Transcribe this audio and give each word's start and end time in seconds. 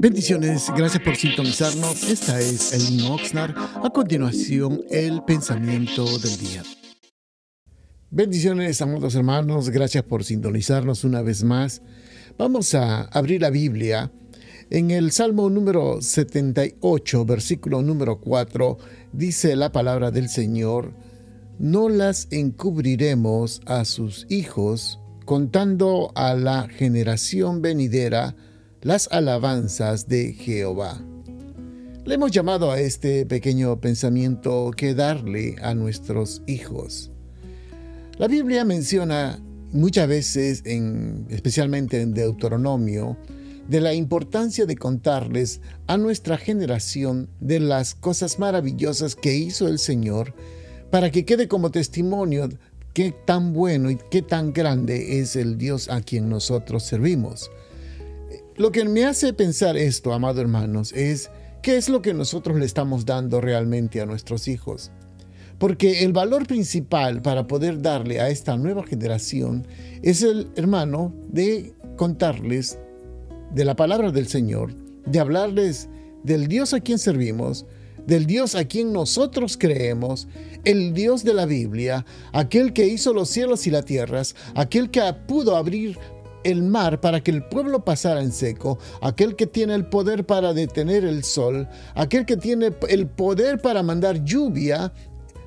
Bendiciones, 0.00 0.66
gracias 0.76 1.02
por 1.02 1.16
sintonizarnos. 1.16 2.08
Esta 2.08 2.38
es 2.38 2.72
Elin 2.72 3.06
Oxnard. 3.06 3.54
A 3.56 3.90
continuación, 3.90 4.82
el 4.90 5.22
pensamiento 5.24 6.04
del 6.18 6.38
día. 6.38 6.62
Bendiciones, 8.10 8.80
amados 8.80 9.14
hermanos, 9.14 9.70
gracias 9.70 10.04
por 10.04 10.24
sintonizarnos 10.24 11.04
una 11.04 11.22
vez 11.22 11.44
más. 11.44 11.82
Vamos 12.38 12.74
a 12.74 13.02
abrir 13.02 13.42
la 13.42 13.50
Biblia 13.50 14.12
en 14.70 14.90
el 14.90 15.12
Salmo 15.12 15.50
número 15.50 16.00
78, 16.00 17.24
versículo 17.24 17.82
número 17.82 18.20
4, 18.20 18.78
dice 19.12 19.56
la 19.56 19.72
palabra 19.72 20.10
del 20.10 20.28
Señor, 20.28 20.92
no 21.58 21.88
las 21.88 22.28
encubriremos 22.30 23.62
a 23.66 23.84
sus 23.84 24.26
hijos, 24.28 25.00
contando 25.24 26.12
a 26.14 26.34
la 26.34 26.68
generación 26.68 27.62
venidera 27.62 28.36
las 28.82 29.08
alabanzas 29.10 30.08
de 30.08 30.32
Jehová. 30.32 31.02
Le 32.04 32.14
hemos 32.14 32.30
llamado 32.30 32.70
a 32.70 32.80
este 32.80 33.26
pequeño 33.26 33.80
pensamiento 33.80 34.70
que 34.76 34.94
darle 34.94 35.56
a 35.62 35.74
nuestros 35.74 36.42
hijos. 36.46 37.10
La 38.18 38.28
Biblia 38.28 38.64
menciona 38.64 39.40
muchas 39.72 40.08
veces, 40.08 40.62
en, 40.64 41.26
especialmente 41.28 42.00
en 42.00 42.14
Deuteronomio, 42.14 43.16
de 43.66 43.80
la 43.80 43.94
importancia 43.94 44.64
de 44.64 44.76
contarles 44.76 45.60
a 45.88 45.98
nuestra 45.98 46.38
generación 46.38 47.28
de 47.40 47.60
las 47.60 47.94
cosas 47.94 48.38
maravillosas 48.38 49.14
que 49.14 49.34
hizo 49.34 49.68
el 49.68 49.78
Señor 49.78 50.34
para 50.90 51.10
que 51.10 51.26
quede 51.26 51.48
como 51.48 51.70
testimonio 51.70 52.48
qué 52.94 53.12
tan 53.26 53.52
bueno 53.52 53.90
y 53.90 53.98
qué 54.10 54.22
tan 54.22 54.52
grande 54.52 55.20
es 55.20 55.36
el 55.36 55.58
Dios 55.58 55.90
a 55.90 56.00
quien 56.00 56.30
nosotros 56.30 56.84
servimos. 56.84 57.50
Lo 58.58 58.72
que 58.72 58.84
me 58.84 59.04
hace 59.04 59.32
pensar 59.32 59.76
esto, 59.76 60.12
amados 60.12 60.40
hermanos, 60.40 60.92
es 60.92 61.30
qué 61.62 61.76
es 61.76 61.88
lo 61.88 62.02
que 62.02 62.12
nosotros 62.12 62.58
le 62.58 62.66
estamos 62.66 63.06
dando 63.06 63.40
realmente 63.40 64.00
a 64.00 64.06
nuestros 64.06 64.48
hijos. 64.48 64.90
Porque 65.60 66.02
el 66.02 66.12
valor 66.12 66.44
principal 66.44 67.22
para 67.22 67.46
poder 67.46 67.80
darle 67.80 68.20
a 68.20 68.30
esta 68.30 68.56
nueva 68.56 68.84
generación 68.84 69.64
es 70.02 70.22
el 70.22 70.48
hermano 70.56 71.14
de 71.28 71.72
contarles 71.96 72.80
de 73.54 73.64
la 73.64 73.76
palabra 73.76 74.10
del 74.10 74.26
Señor, 74.26 74.74
de 75.06 75.20
hablarles 75.20 75.88
del 76.24 76.48
Dios 76.48 76.74
a 76.74 76.80
quien 76.80 76.98
servimos, 76.98 77.64
del 78.08 78.26
Dios 78.26 78.56
a 78.56 78.64
quien 78.64 78.92
nosotros 78.92 79.56
creemos, 79.56 80.26
el 80.64 80.94
Dios 80.94 81.22
de 81.22 81.34
la 81.34 81.46
Biblia, 81.46 82.04
aquel 82.32 82.72
que 82.72 82.88
hizo 82.88 83.12
los 83.12 83.28
cielos 83.28 83.68
y 83.68 83.70
las 83.70 83.84
tierras, 83.84 84.34
aquel 84.54 84.90
que 84.90 85.00
pudo 85.28 85.56
abrir 85.56 85.96
el 86.44 86.62
mar 86.62 87.00
para 87.00 87.22
que 87.22 87.30
el 87.30 87.44
pueblo 87.44 87.84
pasara 87.84 88.22
en 88.22 88.32
seco, 88.32 88.78
aquel 89.00 89.36
que 89.36 89.46
tiene 89.46 89.74
el 89.74 89.86
poder 89.86 90.24
para 90.26 90.52
detener 90.52 91.04
el 91.04 91.24
sol, 91.24 91.68
aquel 91.94 92.26
que 92.26 92.36
tiene 92.36 92.72
el 92.88 93.06
poder 93.06 93.60
para 93.60 93.82
mandar 93.82 94.24
lluvia 94.24 94.92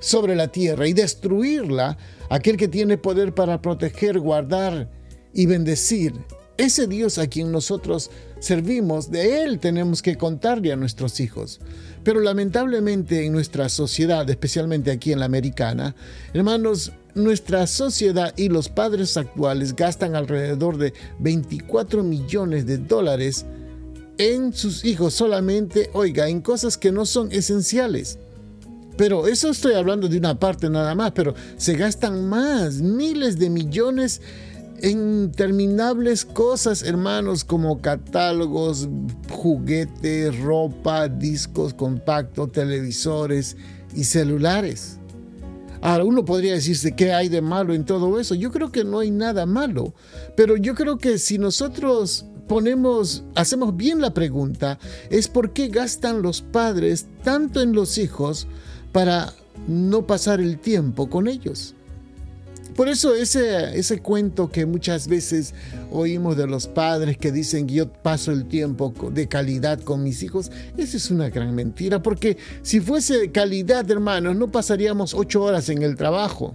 sobre 0.00 0.36
la 0.36 0.48
tierra 0.48 0.86
y 0.86 0.92
destruirla, 0.92 1.96
aquel 2.30 2.56
que 2.56 2.68
tiene 2.68 2.98
poder 2.98 3.34
para 3.34 3.60
proteger, 3.60 4.20
guardar 4.20 4.90
y 5.32 5.46
bendecir. 5.46 6.14
Ese 6.56 6.86
Dios 6.86 7.18
a 7.18 7.26
quien 7.26 7.52
nosotros 7.52 8.10
servimos, 8.38 9.10
de 9.10 9.42
Él 9.42 9.58
tenemos 9.58 10.00
que 10.00 10.16
contarle 10.16 10.72
a 10.72 10.76
nuestros 10.76 11.20
hijos. 11.20 11.60
Pero 12.02 12.20
lamentablemente 12.20 13.26
en 13.26 13.32
nuestra 13.32 13.68
sociedad, 13.68 14.28
especialmente 14.30 14.90
aquí 14.90 15.12
en 15.12 15.18
la 15.18 15.26
americana, 15.26 15.94
hermanos, 16.32 16.92
nuestra 17.16 17.66
sociedad 17.66 18.32
y 18.36 18.48
los 18.48 18.68
padres 18.68 19.16
actuales 19.16 19.74
gastan 19.74 20.14
alrededor 20.14 20.76
de 20.76 20.92
24 21.18 22.04
millones 22.04 22.66
de 22.66 22.78
dólares 22.78 23.46
en 24.18 24.52
sus 24.52 24.84
hijos 24.84 25.14
solamente, 25.14 25.90
oiga, 25.94 26.28
en 26.28 26.40
cosas 26.40 26.76
que 26.76 26.92
no 26.92 27.06
son 27.06 27.32
esenciales. 27.32 28.18
Pero 28.96 29.26
eso 29.26 29.50
estoy 29.50 29.74
hablando 29.74 30.08
de 30.08 30.18
una 30.18 30.38
parte 30.38 30.70
nada 30.70 30.94
más, 30.94 31.12
pero 31.12 31.34
se 31.56 31.74
gastan 31.74 32.28
más, 32.28 32.80
miles 32.80 33.38
de 33.38 33.50
millones 33.50 34.20
en 34.82 35.24
interminables 35.24 36.24
cosas, 36.24 36.82
hermanos, 36.82 37.44
como 37.44 37.80
catálogos, 37.80 38.88
juguetes, 39.30 40.38
ropa, 40.40 41.08
discos 41.08 41.72
compactos, 41.72 42.52
televisores 42.52 43.56
y 43.94 44.04
celulares. 44.04 44.98
Ahora, 45.80 46.04
uno 46.04 46.24
podría 46.24 46.54
decirse, 46.54 46.94
¿qué 46.96 47.12
hay 47.12 47.28
de 47.28 47.42
malo 47.42 47.74
en 47.74 47.84
todo 47.84 48.18
eso? 48.18 48.34
Yo 48.34 48.50
creo 48.50 48.72
que 48.72 48.84
no 48.84 48.98
hay 48.98 49.10
nada 49.10 49.46
malo, 49.46 49.94
pero 50.36 50.56
yo 50.56 50.74
creo 50.74 50.98
que 50.98 51.18
si 51.18 51.38
nosotros 51.38 52.26
ponemos, 52.48 53.24
hacemos 53.34 53.76
bien 53.76 54.00
la 54.00 54.14
pregunta, 54.14 54.78
es 55.10 55.28
por 55.28 55.52
qué 55.52 55.68
gastan 55.68 56.22
los 56.22 56.42
padres 56.42 57.06
tanto 57.22 57.60
en 57.60 57.72
los 57.72 57.98
hijos 57.98 58.46
para 58.92 59.32
no 59.68 60.06
pasar 60.06 60.40
el 60.40 60.58
tiempo 60.58 61.08
con 61.08 61.28
ellos. 61.28 61.75
Por 62.76 62.88
eso 62.88 63.14
ese, 63.14 63.78
ese 63.78 64.00
cuento 64.00 64.50
que 64.50 64.66
muchas 64.66 65.08
veces 65.08 65.54
oímos 65.90 66.36
de 66.36 66.46
los 66.46 66.66
padres 66.66 67.16
que 67.16 67.32
dicen 67.32 67.66
yo 67.68 67.90
paso 67.90 68.32
el 68.32 68.46
tiempo 68.46 68.92
de 69.10 69.28
calidad 69.28 69.80
con 69.80 70.02
mis 70.02 70.22
hijos, 70.22 70.50
esa 70.76 70.96
es 70.98 71.10
una 71.10 71.30
gran 71.30 71.54
mentira, 71.54 72.02
porque 72.02 72.36
si 72.62 72.80
fuese 72.80 73.16
de 73.16 73.32
calidad, 73.32 73.90
hermanos, 73.90 74.36
no 74.36 74.52
pasaríamos 74.52 75.14
ocho 75.14 75.42
horas 75.42 75.70
en 75.70 75.82
el 75.82 75.96
trabajo 75.96 76.54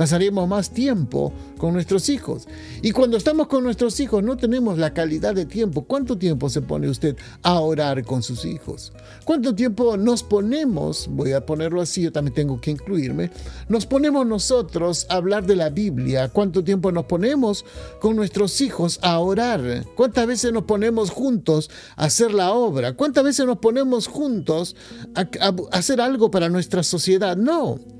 pasaremos 0.00 0.48
más 0.48 0.70
tiempo 0.70 1.30
con 1.58 1.74
nuestros 1.74 2.08
hijos. 2.08 2.48
Y 2.80 2.92
cuando 2.92 3.18
estamos 3.18 3.48
con 3.48 3.62
nuestros 3.62 4.00
hijos 4.00 4.24
no 4.24 4.38
tenemos 4.38 4.78
la 4.78 4.94
calidad 4.94 5.34
de 5.34 5.44
tiempo. 5.44 5.82
¿Cuánto 5.82 6.16
tiempo 6.16 6.48
se 6.48 6.62
pone 6.62 6.88
usted 6.88 7.18
a 7.42 7.60
orar 7.60 8.02
con 8.02 8.22
sus 8.22 8.46
hijos? 8.46 8.94
¿Cuánto 9.26 9.54
tiempo 9.54 9.98
nos 9.98 10.22
ponemos, 10.22 11.06
voy 11.10 11.32
a 11.32 11.44
ponerlo 11.44 11.82
así, 11.82 12.00
yo 12.00 12.12
también 12.12 12.32
tengo 12.32 12.62
que 12.62 12.70
incluirme, 12.70 13.30
nos 13.68 13.84
ponemos 13.84 14.26
nosotros 14.26 15.04
a 15.10 15.16
hablar 15.16 15.44
de 15.44 15.56
la 15.56 15.68
Biblia? 15.68 16.30
¿Cuánto 16.30 16.64
tiempo 16.64 16.90
nos 16.92 17.04
ponemos 17.04 17.66
con 18.00 18.16
nuestros 18.16 18.58
hijos 18.62 19.00
a 19.02 19.18
orar? 19.18 19.84
¿Cuántas 19.96 20.26
veces 20.26 20.50
nos 20.50 20.64
ponemos 20.64 21.10
juntos 21.10 21.68
a 21.96 22.06
hacer 22.06 22.32
la 22.32 22.52
obra? 22.52 22.94
¿Cuántas 22.94 23.22
veces 23.22 23.44
nos 23.44 23.58
ponemos 23.58 24.06
juntos 24.06 24.76
a, 25.14 25.28
a 25.46 25.54
hacer 25.72 26.00
algo 26.00 26.30
para 26.30 26.48
nuestra 26.48 26.82
sociedad? 26.82 27.36
No. 27.36 27.99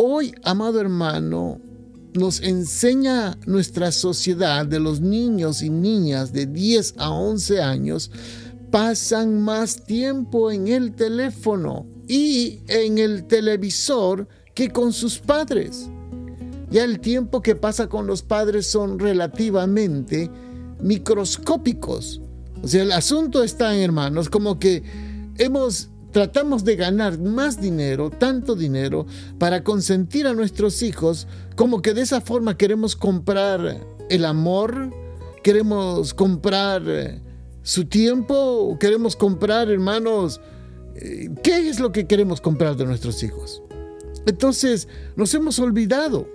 Hoy, 0.00 0.32
amado 0.44 0.80
hermano, 0.80 1.60
nos 2.14 2.40
enseña 2.40 3.36
nuestra 3.46 3.90
sociedad 3.90 4.64
de 4.64 4.78
los 4.78 5.00
niños 5.00 5.60
y 5.60 5.70
niñas 5.70 6.32
de 6.32 6.46
10 6.46 6.94
a 6.98 7.10
11 7.10 7.60
años 7.60 8.12
pasan 8.70 9.42
más 9.42 9.84
tiempo 9.84 10.52
en 10.52 10.68
el 10.68 10.94
teléfono 10.94 11.84
y 12.06 12.60
en 12.68 12.98
el 12.98 13.24
televisor 13.24 14.28
que 14.54 14.70
con 14.70 14.92
sus 14.92 15.18
padres. 15.18 15.90
Ya 16.70 16.84
el 16.84 17.00
tiempo 17.00 17.42
que 17.42 17.56
pasa 17.56 17.88
con 17.88 18.06
los 18.06 18.22
padres 18.22 18.68
son 18.68 19.00
relativamente 19.00 20.30
microscópicos. 20.80 22.20
O 22.62 22.68
sea, 22.68 22.84
el 22.84 22.92
asunto 22.92 23.42
está, 23.42 23.76
hermanos, 23.76 24.30
como 24.30 24.60
que 24.60 24.84
hemos 25.38 25.90
tratamos 26.10 26.64
de 26.64 26.76
ganar 26.76 27.18
más 27.18 27.60
dinero, 27.60 28.10
tanto 28.10 28.54
dinero, 28.54 29.06
para 29.38 29.62
consentir 29.62 30.26
a 30.26 30.34
nuestros 30.34 30.82
hijos, 30.82 31.26
como 31.56 31.82
que 31.82 31.94
de 31.94 32.02
esa 32.02 32.20
forma 32.20 32.56
queremos 32.56 32.96
comprar 32.96 33.86
el 34.08 34.24
amor, 34.24 34.90
queremos 35.42 36.14
comprar 36.14 36.82
eh, 36.86 37.20
su 37.62 37.84
tiempo, 37.84 38.76
queremos 38.80 39.16
comprar, 39.16 39.70
hermanos, 39.70 40.40
eh, 40.94 41.28
¿qué 41.42 41.68
es 41.68 41.80
lo 41.80 41.92
que 41.92 42.06
queremos 42.06 42.40
comprar 42.40 42.76
de 42.76 42.86
nuestros 42.86 43.22
hijos? 43.22 43.62
Entonces, 44.26 44.88
nos 45.16 45.32
hemos 45.34 45.58
olvidado 45.58 46.28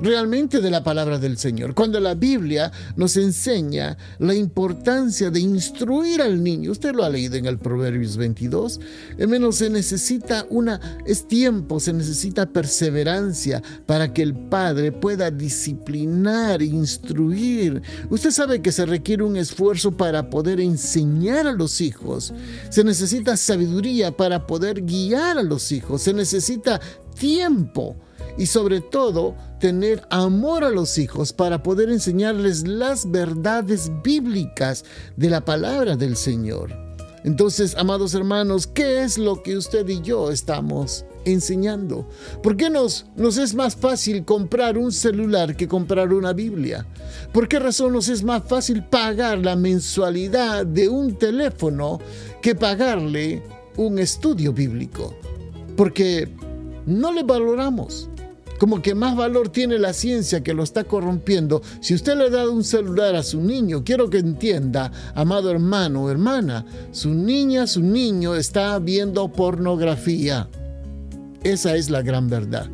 realmente 0.00 0.60
de 0.60 0.70
la 0.70 0.82
palabra 0.82 1.18
del 1.18 1.38
Señor. 1.38 1.74
Cuando 1.74 2.00
la 2.00 2.14
Biblia 2.14 2.70
nos 2.96 3.16
enseña 3.16 3.96
la 4.18 4.34
importancia 4.34 5.30
de 5.30 5.40
instruir 5.40 6.22
al 6.22 6.42
niño, 6.42 6.72
usted 6.72 6.94
lo 6.94 7.04
ha 7.04 7.10
leído 7.10 7.36
en 7.36 7.46
el 7.46 7.58
Proverbios 7.58 8.16
22, 8.16 8.80
al 9.18 9.28
menos 9.28 9.56
se 9.56 9.70
necesita 9.70 10.46
una, 10.50 10.80
es 11.06 11.26
tiempo, 11.26 11.80
se 11.80 11.92
necesita 11.92 12.46
perseverancia 12.46 13.62
para 13.86 14.12
que 14.12 14.22
el 14.22 14.34
padre 14.34 14.92
pueda 14.92 15.30
disciplinar, 15.30 16.62
instruir. 16.62 17.82
Usted 18.10 18.30
sabe 18.30 18.62
que 18.62 18.72
se 18.72 18.86
requiere 18.86 19.24
un 19.24 19.36
esfuerzo 19.36 19.96
para 19.96 20.30
poder 20.30 20.60
enseñar 20.60 21.46
a 21.46 21.52
los 21.52 21.80
hijos. 21.80 22.32
Se 22.70 22.84
necesita 22.84 23.36
sabiduría 23.36 24.16
para 24.16 24.46
poder 24.46 24.82
guiar 24.82 25.38
a 25.38 25.42
los 25.42 25.72
hijos. 25.72 26.02
Se 26.02 26.12
necesita 26.12 26.80
tiempo 27.18 27.96
y 28.36 28.46
sobre 28.46 28.80
todo 28.80 29.34
tener 29.58 30.02
amor 30.10 30.64
a 30.64 30.70
los 30.70 30.96
hijos 30.98 31.32
para 31.32 31.62
poder 31.62 31.90
enseñarles 31.90 32.66
las 32.66 33.10
verdades 33.10 33.90
bíblicas 34.02 34.84
de 35.16 35.30
la 35.30 35.44
palabra 35.44 35.96
del 35.96 36.16
Señor. 36.16 36.88
Entonces, 37.24 37.74
amados 37.76 38.14
hermanos, 38.14 38.66
¿qué 38.66 39.02
es 39.02 39.18
lo 39.18 39.42
que 39.42 39.56
usted 39.56 39.86
y 39.88 40.00
yo 40.00 40.30
estamos 40.30 41.04
enseñando? 41.24 42.08
¿Por 42.42 42.56
qué 42.56 42.70
nos, 42.70 43.06
nos 43.16 43.38
es 43.38 43.54
más 43.54 43.74
fácil 43.74 44.24
comprar 44.24 44.78
un 44.78 44.92
celular 44.92 45.56
que 45.56 45.66
comprar 45.66 46.12
una 46.12 46.32
Biblia? 46.32 46.86
¿Por 47.32 47.48
qué 47.48 47.58
razón 47.58 47.92
nos 47.92 48.08
es 48.08 48.22
más 48.22 48.44
fácil 48.44 48.84
pagar 48.84 49.38
la 49.38 49.56
mensualidad 49.56 50.64
de 50.64 50.88
un 50.88 51.16
teléfono 51.16 52.00
que 52.40 52.54
pagarle 52.54 53.42
un 53.76 53.98
estudio 53.98 54.52
bíblico? 54.52 55.14
Porque 55.76 56.28
no 56.88 57.12
le 57.12 57.22
valoramos 57.22 58.08
como 58.58 58.82
que 58.82 58.94
más 58.94 59.16
valor 59.16 59.48
tiene 59.48 59.78
la 59.78 59.92
ciencia 59.92 60.42
que 60.42 60.52
lo 60.52 60.62
está 60.62 60.84
corrompiendo. 60.84 61.62
Si 61.80 61.94
usted 61.94 62.16
le 62.16 62.28
dado 62.28 62.52
un 62.52 62.64
celular 62.64 63.14
a 63.14 63.22
su 63.22 63.40
niño, 63.40 63.84
quiero 63.84 64.10
que 64.10 64.18
entienda, 64.18 64.90
amado 65.14 65.50
hermano 65.50 66.04
o 66.04 66.10
hermana, 66.10 66.66
su 66.90 67.14
niña, 67.14 67.66
su 67.66 67.82
niño 67.82 68.34
está 68.34 68.78
viendo 68.78 69.32
pornografía. 69.32 70.48
Esa 71.44 71.76
es 71.76 71.88
la 71.88 72.02
gran 72.02 72.28
verdad. 72.28 72.68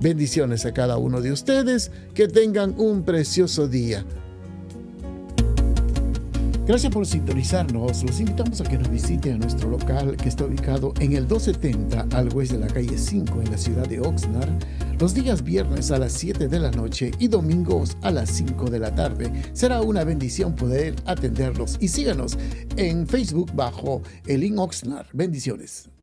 Bendiciones 0.00 0.66
a 0.66 0.74
cada 0.74 0.98
uno 0.98 1.20
de 1.20 1.32
ustedes, 1.32 1.92
que 2.12 2.26
tengan 2.26 2.74
un 2.76 3.04
precioso 3.04 3.68
día. 3.68 4.04
Gracias 6.66 6.90
por 6.90 7.06
sintonizarnos. 7.06 8.02
Los 8.02 8.20
invitamos 8.20 8.58
a 8.62 8.64
que 8.64 8.78
nos 8.78 8.88
visiten 8.88 9.34
a 9.34 9.38
nuestro 9.38 9.68
local 9.68 10.16
que 10.16 10.30
está 10.30 10.46
ubicado 10.46 10.94
en 10.98 11.12
el 11.12 11.28
270 11.28 12.16
al 12.16 12.34
oeste 12.34 12.56
de 12.56 12.66
la 12.66 12.72
calle 12.72 12.96
5 12.96 13.42
en 13.42 13.50
la 13.50 13.58
ciudad 13.58 13.86
de 13.86 14.00
Oxnard, 14.00 14.50
los 14.98 15.12
días 15.12 15.44
viernes 15.44 15.90
a 15.90 15.98
las 15.98 16.12
7 16.12 16.48
de 16.48 16.58
la 16.58 16.70
noche 16.70 17.10
y 17.18 17.28
domingos 17.28 17.98
a 18.00 18.10
las 18.10 18.30
5 18.30 18.70
de 18.70 18.78
la 18.78 18.94
tarde. 18.94 19.30
Será 19.52 19.82
una 19.82 20.04
bendición 20.04 20.54
poder 20.54 20.96
atenderlos 21.04 21.76
y 21.80 21.88
síganos 21.88 22.38
en 22.76 23.06
Facebook 23.06 23.52
bajo 23.54 24.00
el 24.26 24.42
In 24.42 24.58
Oxnard. 24.58 25.08
Bendiciones. 25.12 25.93